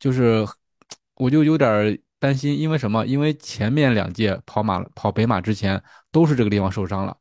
[0.04, 0.46] 就是
[1.14, 1.98] 我就有点。
[2.20, 3.04] 担心，因为什么？
[3.04, 7.14] 因为前面两届跑马跑北马之前都是这个地方受伤了，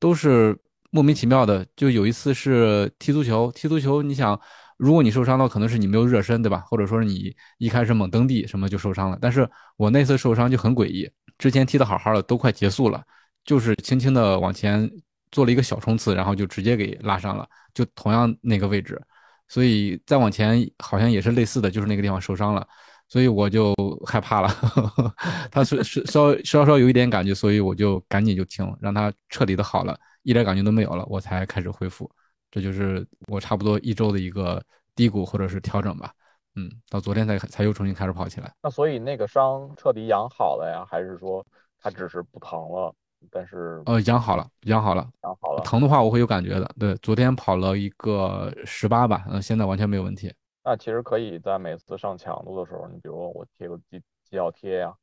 [0.00, 0.58] 都是
[0.90, 1.64] 莫名其妙的。
[1.76, 4.40] 就有一次是踢足球，踢足球，你想，
[4.76, 6.64] 如果你受伤了，可能是你没有热身，对吧？
[6.66, 9.16] 或者说是你一开始猛蹬地什么就受伤了。
[9.20, 13.00] 但是我那次受伤就很诡异，之前踢的好好的，都快结束了，
[13.44, 14.90] 就是轻轻的往前
[15.30, 19.00] 做了一个小冲刺，然后就直接给拉伤了，就同样那个位置，
[19.50, 22.66] 所以再往前好像也是类似的，就是那个地方受伤了。
[23.08, 23.74] 所以我就
[24.06, 24.48] 害怕了，
[25.50, 32.08] 他是是稍稍稍有一点感觉，所以我就赶紧就停了，让他彻底的好了，一点感觉都没有了，我才开始恢复。
[32.52, 34.62] 这就是我差不多一周的一个
[34.94, 36.12] 低谷或者是调整吧。
[36.54, 38.52] 嗯，到昨天才才又重新开始跑起来。
[38.62, 41.44] 那所以那个伤彻底养好了呀，还是说
[41.80, 42.94] 他只是不疼了？
[43.30, 45.62] 但是呃，养好了，养好了，养好了。
[45.62, 46.74] 疼的话我会有感觉的。
[46.78, 50.32] 对，昨天跑了一个十八吧，嗯，现在完全没有问题。
[50.62, 54.94] 那其实可以在每次上强度的时候，你比如我贴个肌肌药贴呀，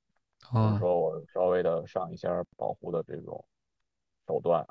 [0.43, 3.43] 或者说我稍微的上一下保护的这种
[4.27, 4.65] 手段，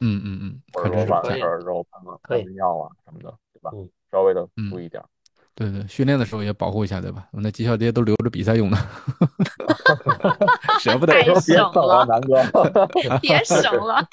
[0.00, 3.70] 嗯嗯嗯，或者说完事儿之后喷喷药啊什么的，对吧？
[4.10, 5.02] 稍微的注意点。
[5.56, 7.28] 对对，训练的时候也保护一下，对吧？
[7.30, 8.76] 我那绩效贴都留着比赛用呢，
[10.82, 12.88] 舍不得， 别省了，南哥，
[13.20, 14.04] 别省了。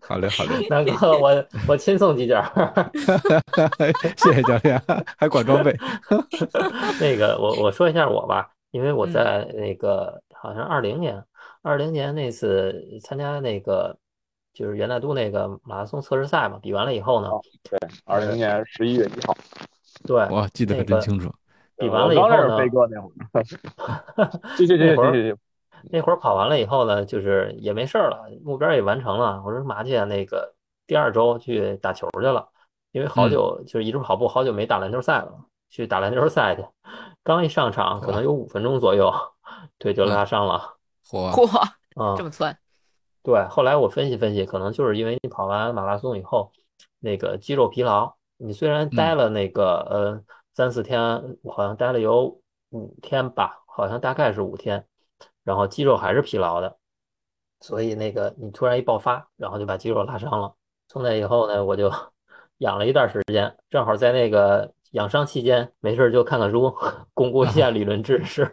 [0.00, 2.40] 好嘞，好嘞，南哥，我我亲送几件，
[4.16, 4.80] 谢谢教练，
[5.18, 5.76] 还管装备。
[7.00, 11.20] 那个，我我说一下我吧，因为我在那个好像二零年，
[11.62, 13.96] 二零年那次参加那个
[14.54, 17.28] 就是元大都那个马拉松测试赛嘛，比完了以后呢，
[17.68, 19.36] 对，二零年十一月一号。
[20.06, 21.32] 对，我记得可真清楚。
[21.78, 22.56] 比完了以后呢？
[22.56, 23.44] 飞哥那会儿，
[24.56, 25.36] 继续继续继续。
[25.90, 29.42] 那会儿跑完了以后呢，就是也没事儿了，目标也完成了。
[29.44, 30.54] 我说麻姐，那个
[30.86, 32.48] 第二周去打球去了，
[32.92, 35.32] 因为好久就是一直跑步，好久没打篮球赛了，
[35.68, 36.64] 去打篮球赛去。
[37.22, 39.12] 刚一上场，可能有五分钟左右，
[39.78, 40.76] 腿就拉伤了。
[41.06, 41.58] 嚯嚯，
[42.02, 42.56] 啊，这么窜？
[43.22, 46.50] 对，后来我分析分析，可能就是因为你跑完马拉松以后，
[47.00, 48.14] 那个肌肉疲劳。
[48.38, 51.00] 你虽然待了那个呃三四天，
[51.44, 54.86] 好像待了有五天吧，好像大概是五天，
[55.44, 56.76] 然后肌肉还是疲劳的，
[57.60, 60.54] 所以那个你突然一爆发，然后就把肌肉拉伤了。
[60.88, 61.90] 从那以后呢，我就
[62.58, 66.74] 养了一段时间，正好在那个养伤期间，没事就看看书，
[67.14, 68.44] 巩固一下理论知识，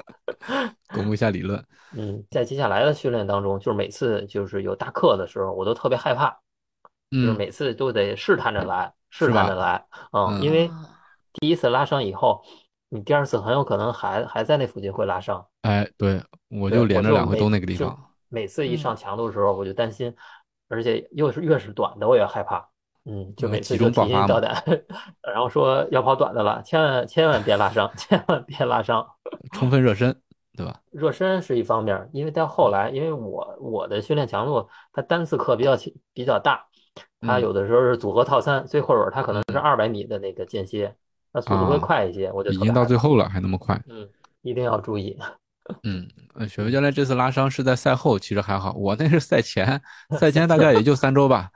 [0.94, 1.64] 巩固一下理论。
[1.96, 6.36] 嗯，在接下来的训练当中，就是每次就是有大课的时候，我都特别害怕。
[7.10, 10.70] 就是每次都得试探着来，试探着来，嗯，因为
[11.34, 12.42] 第一次拉伤以后，
[12.88, 15.46] 你第二次很有可能还还在那附近会拉伤。
[15.62, 17.96] 哎，对，我就连着两回都那个地方。
[18.28, 20.12] 每次一上强度的时候，我就担心，
[20.68, 22.68] 而且又是越是短的，我也害怕。
[23.04, 24.64] 嗯，就每次就提心吊胆，
[25.22, 29.06] 然后说要跑短的了，千万千万别拉伤，千万别拉伤，
[29.52, 30.20] 充分热身，
[30.56, 30.80] 对吧？
[30.90, 35.76] 热身是一方面，因为到后来，因为我我的训练强度，它单次课比较
[36.12, 36.66] 比较大。
[37.20, 40.94] 它有的时候是组合套餐，最后边它可能是二百米的那个间歇，
[41.32, 42.30] 那速度会快一些。
[42.32, 43.80] 我就已经到最后了，还那么快。
[43.88, 44.08] 嗯，
[44.42, 45.16] 一定要注意。
[45.82, 46.06] 嗯，
[46.46, 48.74] 雪飞教练这次拉伤是在赛后，其实还好。
[48.74, 49.80] 我那是赛前，
[50.20, 51.48] 赛前大概也就三周吧。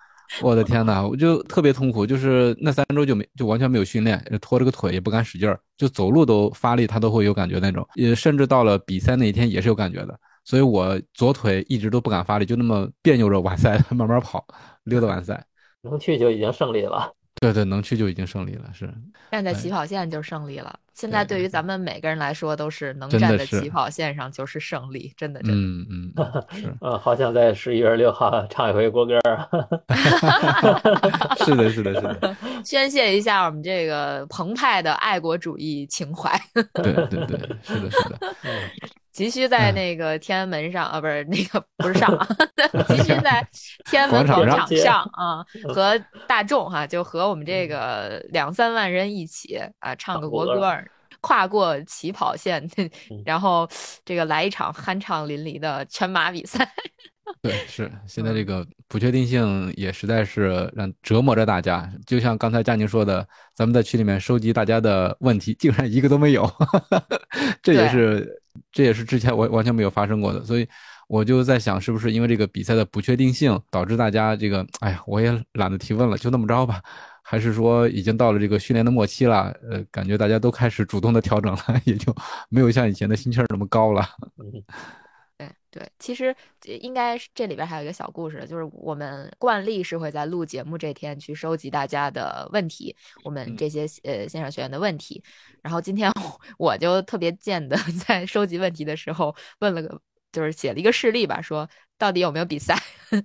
[0.43, 7.87] 我的天呐，我就特别痛苦，就是那三周就没就完全没有训练，拖着个腿也不敢使劲儿，就走路都发力，他都会有感觉那种。
[7.95, 10.19] 也甚至到了比赛那一天也是有感觉的。
[10.45, 14.47] 所以我左腿一直都不敢发力，就那么别扭着完赛，慢慢跑，
[14.89, 15.45] 溜达完赛。
[15.83, 17.13] 能去就已经胜利了。
[17.41, 18.93] 对对，能去就已经胜利了，是。
[19.31, 20.77] 站在哎起跑线就胜利了。
[20.93, 25.57] 现在对于咱们每个人来说，都是能站在起跑线上就是胜利，真的真的。
[25.57, 29.49] 嗯嗯，嗯 是嗯，好想在十一月六号唱一回国歌儿。
[31.47, 36.37] 是的，是的，是的，宣泄一下我们这个澎湃的爱国主义情怀。
[36.75, 38.19] 对对对，是的，是的，
[39.19, 42.29] 急需在嗯那个天安门上啊，不是那个不是上 啊，
[42.87, 43.45] 急需在
[43.91, 50.73] 天安门广场上啊， 和大众哈、就和我们这个两三万人一起啊，唱个国国歌
[51.21, 52.65] 跨过起跑线，
[53.27, 53.69] 然后
[54.05, 56.71] 这个来一场酣畅淋漓的全马比赛。
[57.43, 61.87] 对，是现在这个不确定性也实在是让折磨着大家。
[62.07, 66.51] 就像刚才佳宁说的，咱们在群里面收集大家的问题，竟然一个都没有，
[67.63, 68.38] 这也是
[68.73, 70.45] 这也是之前完完全没有发生过的。
[70.45, 70.67] 所以
[71.09, 76.81] 我就在想，是不是因为这个比赛的不确定性，导致大家这个，哎呀，我也懒得提问了，就那么着吧。
[77.23, 79.55] 还是说已经到了这个训练的末期了？
[79.71, 82.15] 呃，感觉大家都开始主动的调整了， 也就
[82.49, 84.03] 没有像以前的心气儿那么高了。
[85.39, 95.23] 嗯对对，其实这应该是这里边还有一个小故事，就是我们惯例是会在录节目这天去收集大家的问题，我们嗯这些呃线上学员的问题。
[95.63, 96.41] 然后今天我
[96.73, 100.01] 我就特别贱的 在收集问题的时候问了个，
[100.39, 102.81] 就是写了一个事例吧，说到底有没有比赛？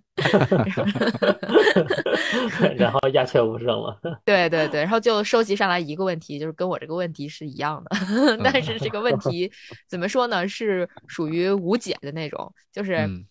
[2.76, 3.96] 然后鸦雀无声了。
[4.26, 7.96] 对对对，然后就收集上来一个问题，就是跟我这个问题是一样的，
[8.44, 9.52] 但是这个问题
[9.88, 10.48] 怎么说呢？
[10.48, 13.24] 是属于无解的那种，就是嗯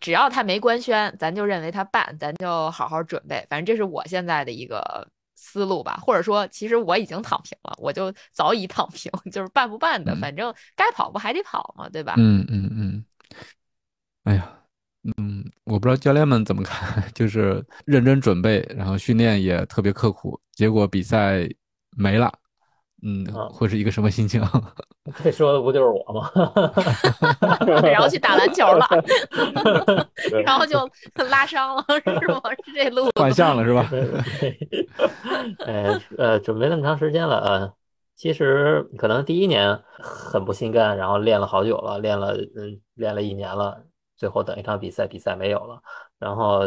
[0.00, 3.46] 只要他没官宣，咱就认为他办，咱就好好准备。
[3.50, 12.14] 反正这是我现在的一个思路吧，或者说，其实我已经躺平了，我就早已躺平，就是办不办的，嗯反正该跑不还得跑嘛，对吧？
[12.16, 13.04] 嗯嗯嗯，
[15.78, 21.48] 我不知道教练们怎么看， 就是认真准备，然后训练也特别刻苦，结果比赛
[21.96, 22.32] 没了，
[23.04, 24.42] 嗯，啊会是一个什么心情？
[25.22, 26.28] 这说的不就是我吗？
[27.88, 28.84] 然后去打篮球了，
[30.28, 30.76] 对然后就
[31.30, 31.84] 拉伤了，
[32.20, 32.42] 是吗？
[32.66, 33.88] 是这路子换项了是吧？
[35.64, 37.72] 呃呃，准备那么长时间了，呃，
[38.16, 43.84] 其实可能第一年很不心甘，然后练了好久了，练了嗯练了一年了，
[44.18, 45.80] 最后等一场比赛，比赛没有了，
[46.18, 46.64] 然后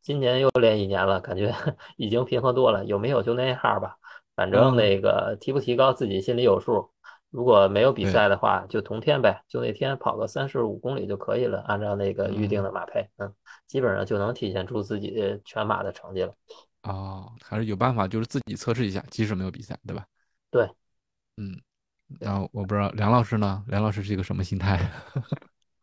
[0.00, 1.54] 今年又练一年了，感觉
[1.96, 3.96] 已经平和多了，有没有就那样吧，
[4.34, 6.90] 反正嗯那个提不提高自己心里有数。
[7.30, 13.34] 如果没有比赛的话，就同天呗，就那天跑个三十五公里就可以了，按照那个预定的马配，嗯，
[13.66, 16.32] 基本上就能体现出自己全马的成绩了。
[16.84, 20.06] 哦，还是有办法，就是自己测试一下，即使没有比赛，对吧？
[20.48, 20.70] 对，
[21.36, 21.60] 嗯，
[22.20, 23.64] 然后我不知道梁老师呢？
[23.66, 24.78] 梁老师是一个什么心态？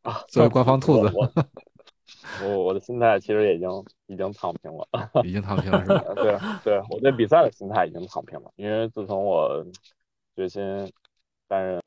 [0.03, 1.31] 啊，作为 官方兔子，我
[2.43, 3.69] 我我的心态其实已经
[4.07, 4.87] 已经躺平了。
[5.23, 6.03] 已经躺平了是吧？
[6.15, 9.65] 对对，我对比赛的心态已经躺平了，因为自从我
[10.35, 10.63] 决心
[11.47, 11.79] 担任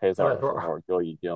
[0.00, 1.30] pacer 的时候，就已经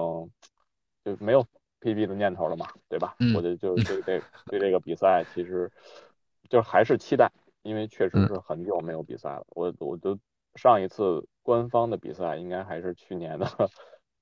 [1.04, 1.44] 就没有
[1.80, 3.14] PB 的念头了嘛，对吧？
[3.20, 5.70] 嗯我就就是对这对这个比赛，其实
[6.48, 7.30] 就还是期待，
[7.62, 9.44] 因为确实嗯是很久没有比赛了。
[9.50, 10.18] 我我都
[10.56, 13.46] 上一次官方的比赛应该还是去年的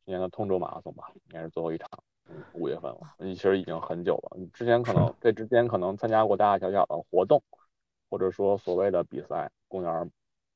[0.05, 1.89] 去年的通州马拉松吧，应该是最后一场。
[2.27, 4.37] 嗯，五月份了，其实已经很久了。
[4.39, 7.43] 你之前可能这之前可能参加过大大小小的活动，
[8.09, 10.11] 或者说所谓的比赛，公园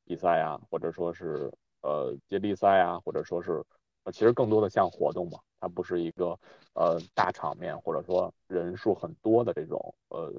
[0.04, 3.62] 比赛啊，或者说是呃接力赛啊，或者说是
[4.04, 6.38] 呃其实更多的像活动嘛，它不是一个
[6.72, 10.32] 呃大场面或者说人数很多的这种呃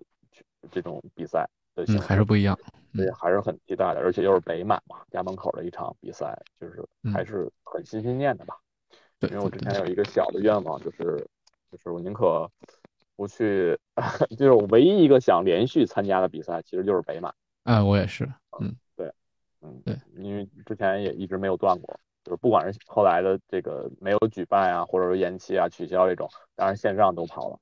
[0.72, 2.58] 这种比赛嗯，还是不一样。
[2.95, 8.58] 所以还是很期待的，而且又是北马嘛，家门口的一场比赛，就是嗯还是很心心念的吧。
[9.19, 11.27] 对因为我之前有一个小的愿望，就是
[11.71, 12.49] 就是我宁可
[13.15, 13.77] 不去，
[14.38, 17.34] 就是我唯一一个想连续参加的比赛，其实就是北马。
[17.63, 18.23] 哎，我也是，
[18.60, 19.12] 嗯对
[19.62, 27.60] 嗯，对，因为之前也一直没有断过，就是不管是后来的这个没有举办啊，或者说延期啊、取消这种，当然线上都跑了。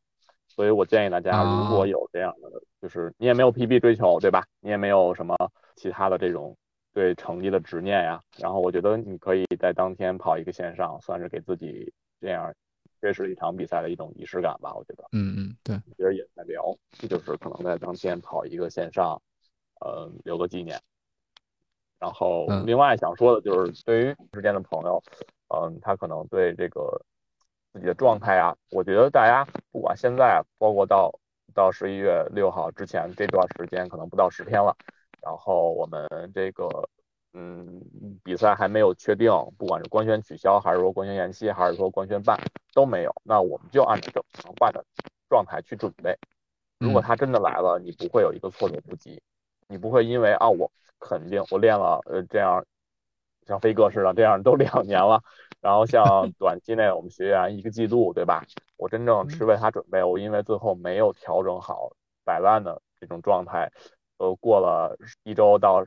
[0.47, 2.49] 所以我建议大家，如果啊有这样的，
[2.81, 4.45] 就是你也没有 PB 追求，对吧？
[4.59, 5.35] 你也没有什么
[5.75, 6.55] 其他的这种
[6.97, 8.19] 对成绩的执念呀。
[8.39, 12.51] 然后我觉得你可以在当天跑一个线上，算是给自己这样
[12.99, 14.73] 缺失一场比赛的一种仪式感吧。
[14.73, 16.75] 我觉得，嗯嗯，对，其实也在聊，
[17.07, 19.21] 就是可能在当天跑一个线上，
[19.79, 20.81] 呃，留个纪念。
[21.99, 24.99] 然后嗯另外想说的就是，对于之间的朋友，
[25.53, 26.99] 嗯，他可能对这个
[27.73, 31.13] 自己的状态啊，我觉得大家不管现在，包括到
[31.53, 34.75] 到十一月六号之前这段时间，可能不到十天了，
[35.27, 36.69] 然后我们这个
[37.33, 37.81] 嗯
[38.23, 42.39] 比赛还没有确定，不管是官宣取消，还是说官宣延期，还是说官宣办
[42.73, 44.81] 都没有，那我们就按照正常化的
[45.27, 46.17] 状态去准备。
[46.79, 49.21] 如果嗯他真的来了，你不会有一个措手不及。
[49.67, 52.65] 你不会因为啊我肯定我练了呃这样
[53.45, 55.21] 像飞哥似的这样都两年了，
[55.59, 58.45] 然后像短期内我们学员一个季度对吧？
[58.77, 61.91] 我真正是为他准备，我因为最后没有调整好
[62.23, 63.69] 摆烂的这种状态，
[64.17, 65.85] 呃过了一周到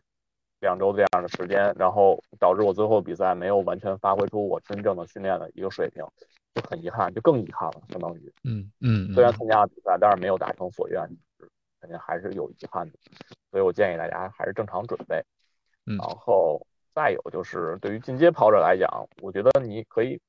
[0.60, 6.04] 两周这样的时间，然后导致我最后比赛没有完全发挥出我真正的训练的一个水平，
[6.54, 8.32] 就很遗憾，就更遗憾了，相当于。
[8.44, 11.02] 嗯嗯，虽然参加了比赛，但是没有达成所愿，
[11.80, 12.98] 肯定还是有遗憾的。
[13.50, 15.24] 所以我建议大家还是正常准备。
[15.86, 16.64] 嗯然后
[16.94, 20.20] 再有就是对于进阶跑者来讲，我觉得你可以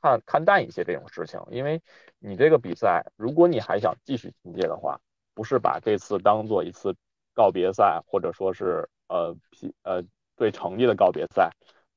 [0.00, 1.80] 看看淡一些这种事情，因为
[2.18, 4.98] 你这个比赛，如果你还想继续进阶的话，
[5.34, 6.94] 不是把这次当做一次
[7.34, 10.02] 告别赛，或者说是呃批呃
[10.36, 11.50] 对成绩的告别赛，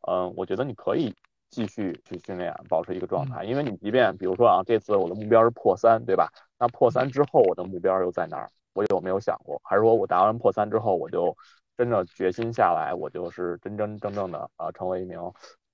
[0.08, 1.16] 嗯、我觉得你可以
[1.50, 6.30] 继续去训练，保持一个状态，因为你即便比如说啊，这次我的目标是破三，对吧？
[6.60, 8.50] 那破三之后我的目标又在哪儿？
[8.74, 9.60] 我有没有想过？
[9.64, 11.36] 还是说我达完破三之后，我就
[11.78, 15.20] 真的决心下来，我就是真真正正的呃成为一名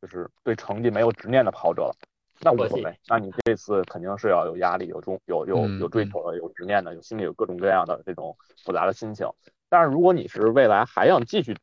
[0.02, 1.96] 就是对成绩没有执念的跑者了？
[2.44, 9.28] 那无所谓，那你这次肯定是要有压力、有中有有有追求的、有执念的、有心里有各种各样的这种复杂的心情。
[9.70, 11.58] 但是如果你是未来还想继续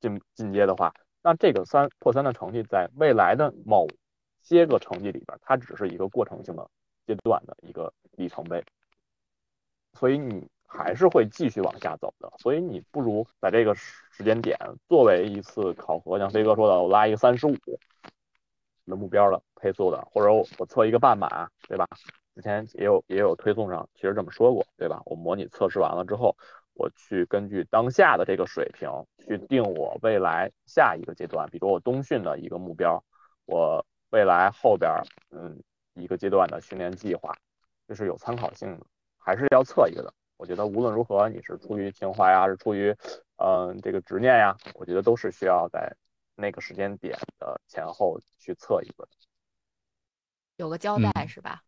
[0.00, 3.86] 进进阶的话，那这个三破三的成绩在未来的某
[4.42, 6.68] 些个成绩里边，它只是一个过程性的
[7.06, 8.64] 阶段的一个里程碑，
[9.98, 12.32] 所以你还是会继续往下走的。
[12.38, 17.54] 所以你不如在这个时间点作为一次考核，像飞哥说的，我拉一个三十五
[18.86, 21.86] 的目标的配速的，或者我我测一个半马，对吧？
[22.34, 25.02] 之前也有也有推送上其实这么说过，对吧？
[25.04, 26.36] 我模拟测试完了之后，
[26.74, 33.02] 我去根据当下的这个水平去定我未来下一个阶段，比如我冬训的一个目标，
[33.44, 34.90] 我未来后边
[35.30, 35.62] 嗯
[35.94, 37.34] 一个阶段的训练计划，
[37.86, 38.86] 这是有参考性的，
[39.18, 40.12] 还是要测一个的。
[40.38, 42.96] 我觉得无论如何，你是出于情怀呀，是出于
[43.36, 45.94] 嗯、这个执念呀，我觉得都是需要在
[46.42, 49.06] 那个时间点的前后去测一个，
[50.56, 51.62] 有个交代、嗯是吧？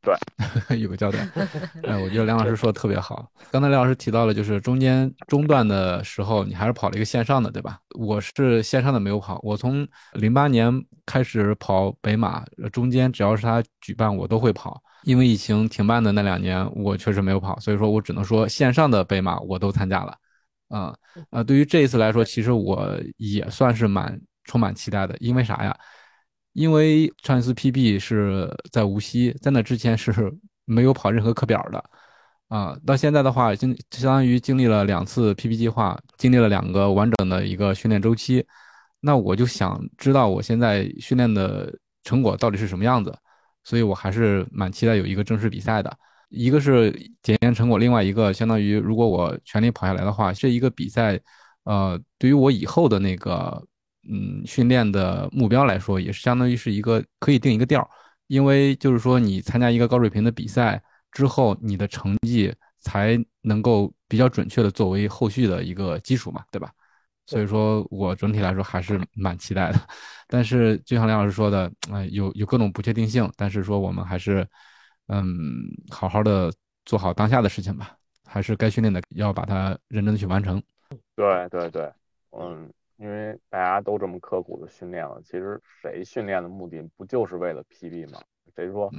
[0.00, 1.18] 对， 有个交代。
[1.82, 3.28] 哎，我觉得梁老师说的特别好。
[3.50, 7.80] 刚才梁老师提到了，就是中间中断的时候，你还是跑了一个线上的，对吧？
[7.98, 10.72] 我是线上的没有跑，我从零八年
[11.04, 14.80] 开始跑北马，中间只要是他举办，我都会跑。
[15.02, 20.16] 因为疫情停办的那两年，我确实没有跑，所以说我只能说线上的北马我都参加了。
[20.70, 25.76] 啊、嗯、啊，对于这一次来说，其实我也算是蛮充满期待的，因为啥呀？
[26.52, 30.32] 因为上一次 PB 是在无锡，在那之前是
[30.64, 31.84] 没有跑任何课表的，
[32.48, 38.46] 啊，到现在的话，经相当于经历了两次 PB 计划，经历了两个完整的一个训练周期，
[39.00, 41.72] 那我就想知道我现在训练的
[42.04, 43.16] 成果到底是什么样子，
[43.64, 45.96] 所以我还是蛮期待有一个正式比赛的。
[46.30, 46.90] 一个是
[47.22, 51.20] 检验成果，另外一个相当于如果我全力跑下来的话，这一个比赛，
[51.64, 53.62] 呃，对于我以后的那个。
[54.10, 57.88] 嗯，训练的目标来说，也是相当于是一个可以定一个调儿，
[58.28, 66.72] 因为就是说你参加一个高水平的比赛之后，你的成绩才能够比较准确的作为后续的一个基础嘛，对吧？
[67.26, 69.78] 所以说我整体来说还是蛮期待的，
[70.26, 74.44] 但是就像梁老师说的，呃，有有各种不确定性，但是说我们还是
[75.12, 75.24] 嗯，
[75.90, 76.52] 好好的
[76.84, 80.62] 做好当下的事情吧，还是该训练的要把它认真的去完成。
[81.16, 81.92] 对对对，
[82.30, 82.72] 嗯。
[83.02, 88.20] 因为大家都这么刻苦的训练了，其实谁训练的目的不就是为了 PB 吗？
[88.54, 88.90] 谁说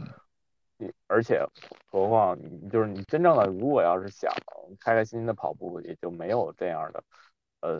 [0.80, 0.92] 你？
[1.06, 1.46] 而且，
[1.86, 4.34] 何况你就是你真正的，如果要是想
[4.80, 7.04] 开开心心的跑步，也就没有这样的，
[7.62, 7.80] 呃，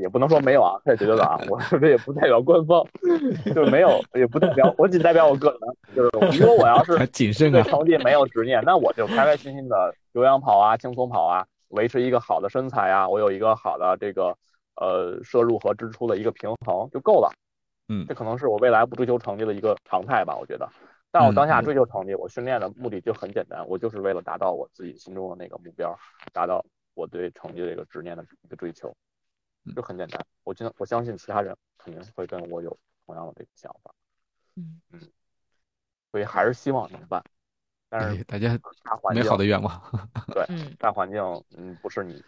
[0.00, 2.86] 也不能说没有啊，太绝对了啊，我这也不代表官方，
[3.46, 14.36] 就是没有，也不代表，我仅代表我个人，就是如果我要是谨慎对成绩没有执念，那我就开开心心的有氧跑啊，轻松跑啊，维持一个好的身材啊，我有一个好的这个。
[14.76, 17.32] 呃，摄入和支出的一个平衡就够了，
[17.88, 20.68] 嗯，这可能是我未来不追求成绩的一个常态吧，我觉得。
[21.12, 25.96] 但我当下追求成绩，我训练的目的就很简单，我就是为了达到我自己心中的那个目标，
[26.32, 26.60] 达到
[26.94, 28.92] 我对成绩这个执念的一个追求，
[29.74, 30.24] 就很简单。
[30.42, 33.94] 我真我相信其他人肯定会跟我有同样的这个想法，
[34.56, 35.00] 嗯嗯，
[36.10, 37.22] 所以还是希望能办，
[37.88, 39.80] 但是大家大环境美好的愿望，
[40.28, 41.20] 对，嗯，大环境
[41.56, 42.22] 嗯不是你。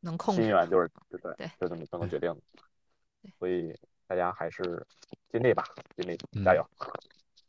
[0.00, 3.74] 能控制心愿就是对对，就这么就能决定的，所以
[4.06, 4.86] 大家还是
[5.30, 5.64] 尽力吧，
[5.96, 6.62] 尽力嗯加油。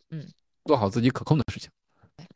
[0.10, 0.26] 嗯，
[0.64, 1.70] 做好自己可控的事情。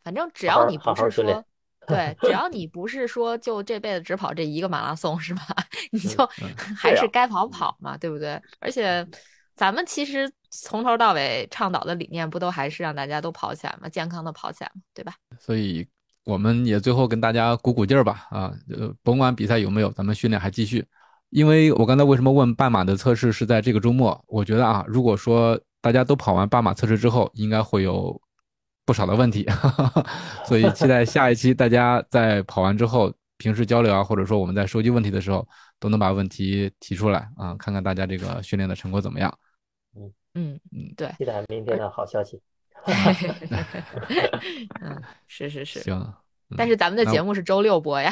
[0.04, 1.46] 反正只要你不是说好好训练，
[1.90, 5.42] 对，只要 你不是说就这辈子只跑这一个马拉松是吧？
[5.92, 8.42] 你就嗯还是该跑跑嘛，对不对？
[8.60, 9.06] 而且
[9.56, 15.14] 咱们其实从头到尾倡导的理念不都还是让大家都跑起来嘛，健康的跑起来嘛，对吧？
[15.40, 15.86] 所以
[16.24, 20.86] 我们也最后跟大家鼓鼓劲儿吧，啊，呃，甭管比赛有没有，咱们训练还继续。
[21.32, 24.20] 因为我刚才为什么问半马的测试是在这个周末？
[24.28, 28.20] 我觉得啊，如果说大家都跑完半马测试之后，应该会有
[28.90, 29.46] 不少的问题，
[30.44, 35.48] 所以期待下一期大家在跑完之后，平时交流啊，或者说我们在收集问题的时候，
[35.80, 39.32] 都能把问题提出来啊，看看大家这个训练的成果怎么样。
[39.96, 42.42] 嗯嗯嗯，对，期待明天的好消息。
[44.82, 45.82] 嗯，是是是。
[45.82, 45.96] 行，
[46.50, 48.12] 嗯但是咱们的节目是周六播呀。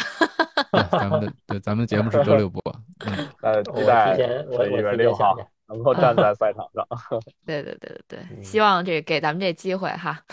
[0.71, 2.61] 对咱们的对咱们的节目是周六播，
[2.99, 6.86] 嗯，呃，我期待提前我我提月六号前想想，能够站在赛场上。
[7.45, 10.24] 对对对对对，嗯希望这给咱们这机会哈。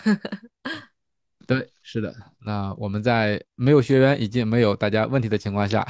[1.47, 2.15] 对，是的。
[2.45, 5.81] 那我们在没有学员以及没有大家问题的情况下，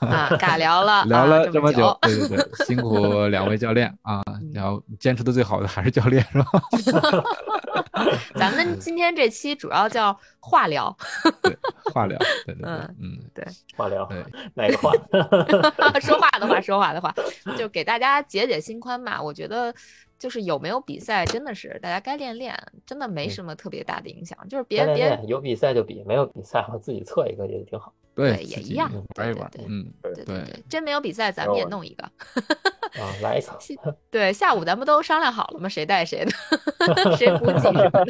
[0.00, 4.22] 啊， 尬聊了聊了这了么久，对对对，辛苦两位教练啊，
[4.52, 6.24] 然后坚持的最好的还是教练，
[6.78, 7.24] 是吧？
[8.34, 10.94] 咱们今天这期主要叫化疗，
[11.42, 11.56] 对，
[11.92, 13.46] 化疗，对对对嗯，对，
[13.76, 14.24] 话聊对，
[14.54, 14.92] 哪个话？
[16.00, 17.14] 说话的话，说话的话，
[17.56, 19.22] 就给大家解解心宽吧。
[19.22, 19.72] 我觉得
[20.22, 22.56] 就是有没有比赛，真的是大家该练练，
[22.86, 32.04] 真的没嗯什么特别大的影响，就是别别有比赛就比，没有比赛我自己测一个也挺好 对，也一样玩一玩对对，对嗯，对对对对，真没有比赛，咱们也弄一个。
[32.04, 32.12] 啊。
[33.20, 33.58] 来一场，
[34.12, 35.66] 对，下午咱不都商量好了吗？
[35.68, 36.30] 谁带谁的，
[37.18, 38.00] 谁补给什么的，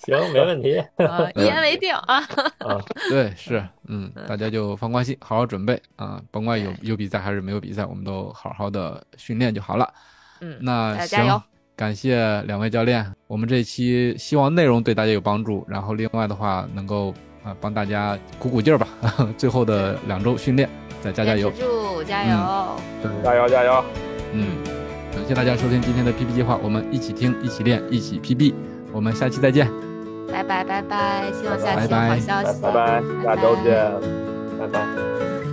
[0.00, 2.16] 行，没问题啊，一言为定啊。
[2.58, 2.80] 啊。
[3.10, 9.92] 对，是，嗯，嗯大家就放宽心，好好准备啊，甭管有有比赛还是没有比赛，我们都好好的训练就好了。
[10.42, 11.42] 嗯，那加油行，
[11.76, 18.86] 感谢两位教练，我们这一期希望内容对大家有帮助，然后另外的话能够啊帮大家鼓鼓劲儿吧，
[19.38, 20.68] 最后的两周训练
[21.00, 21.50] 再加加油
[22.06, 22.76] 加油。
[23.24, 23.84] 加油加油！
[24.32, 24.58] 嗯，
[25.14, 28.52] 感谢大家收听今天的 PP 计划，我们一起听，一起练，一起 PB，
[28.92, 29.68] 我们下期再见。
[30.32, 32.62] 拜拜拜拜，希望下期有好消息。
[32.62, 33.92] 拜拜，下周见。
[34.58, 35.51] 拜拜。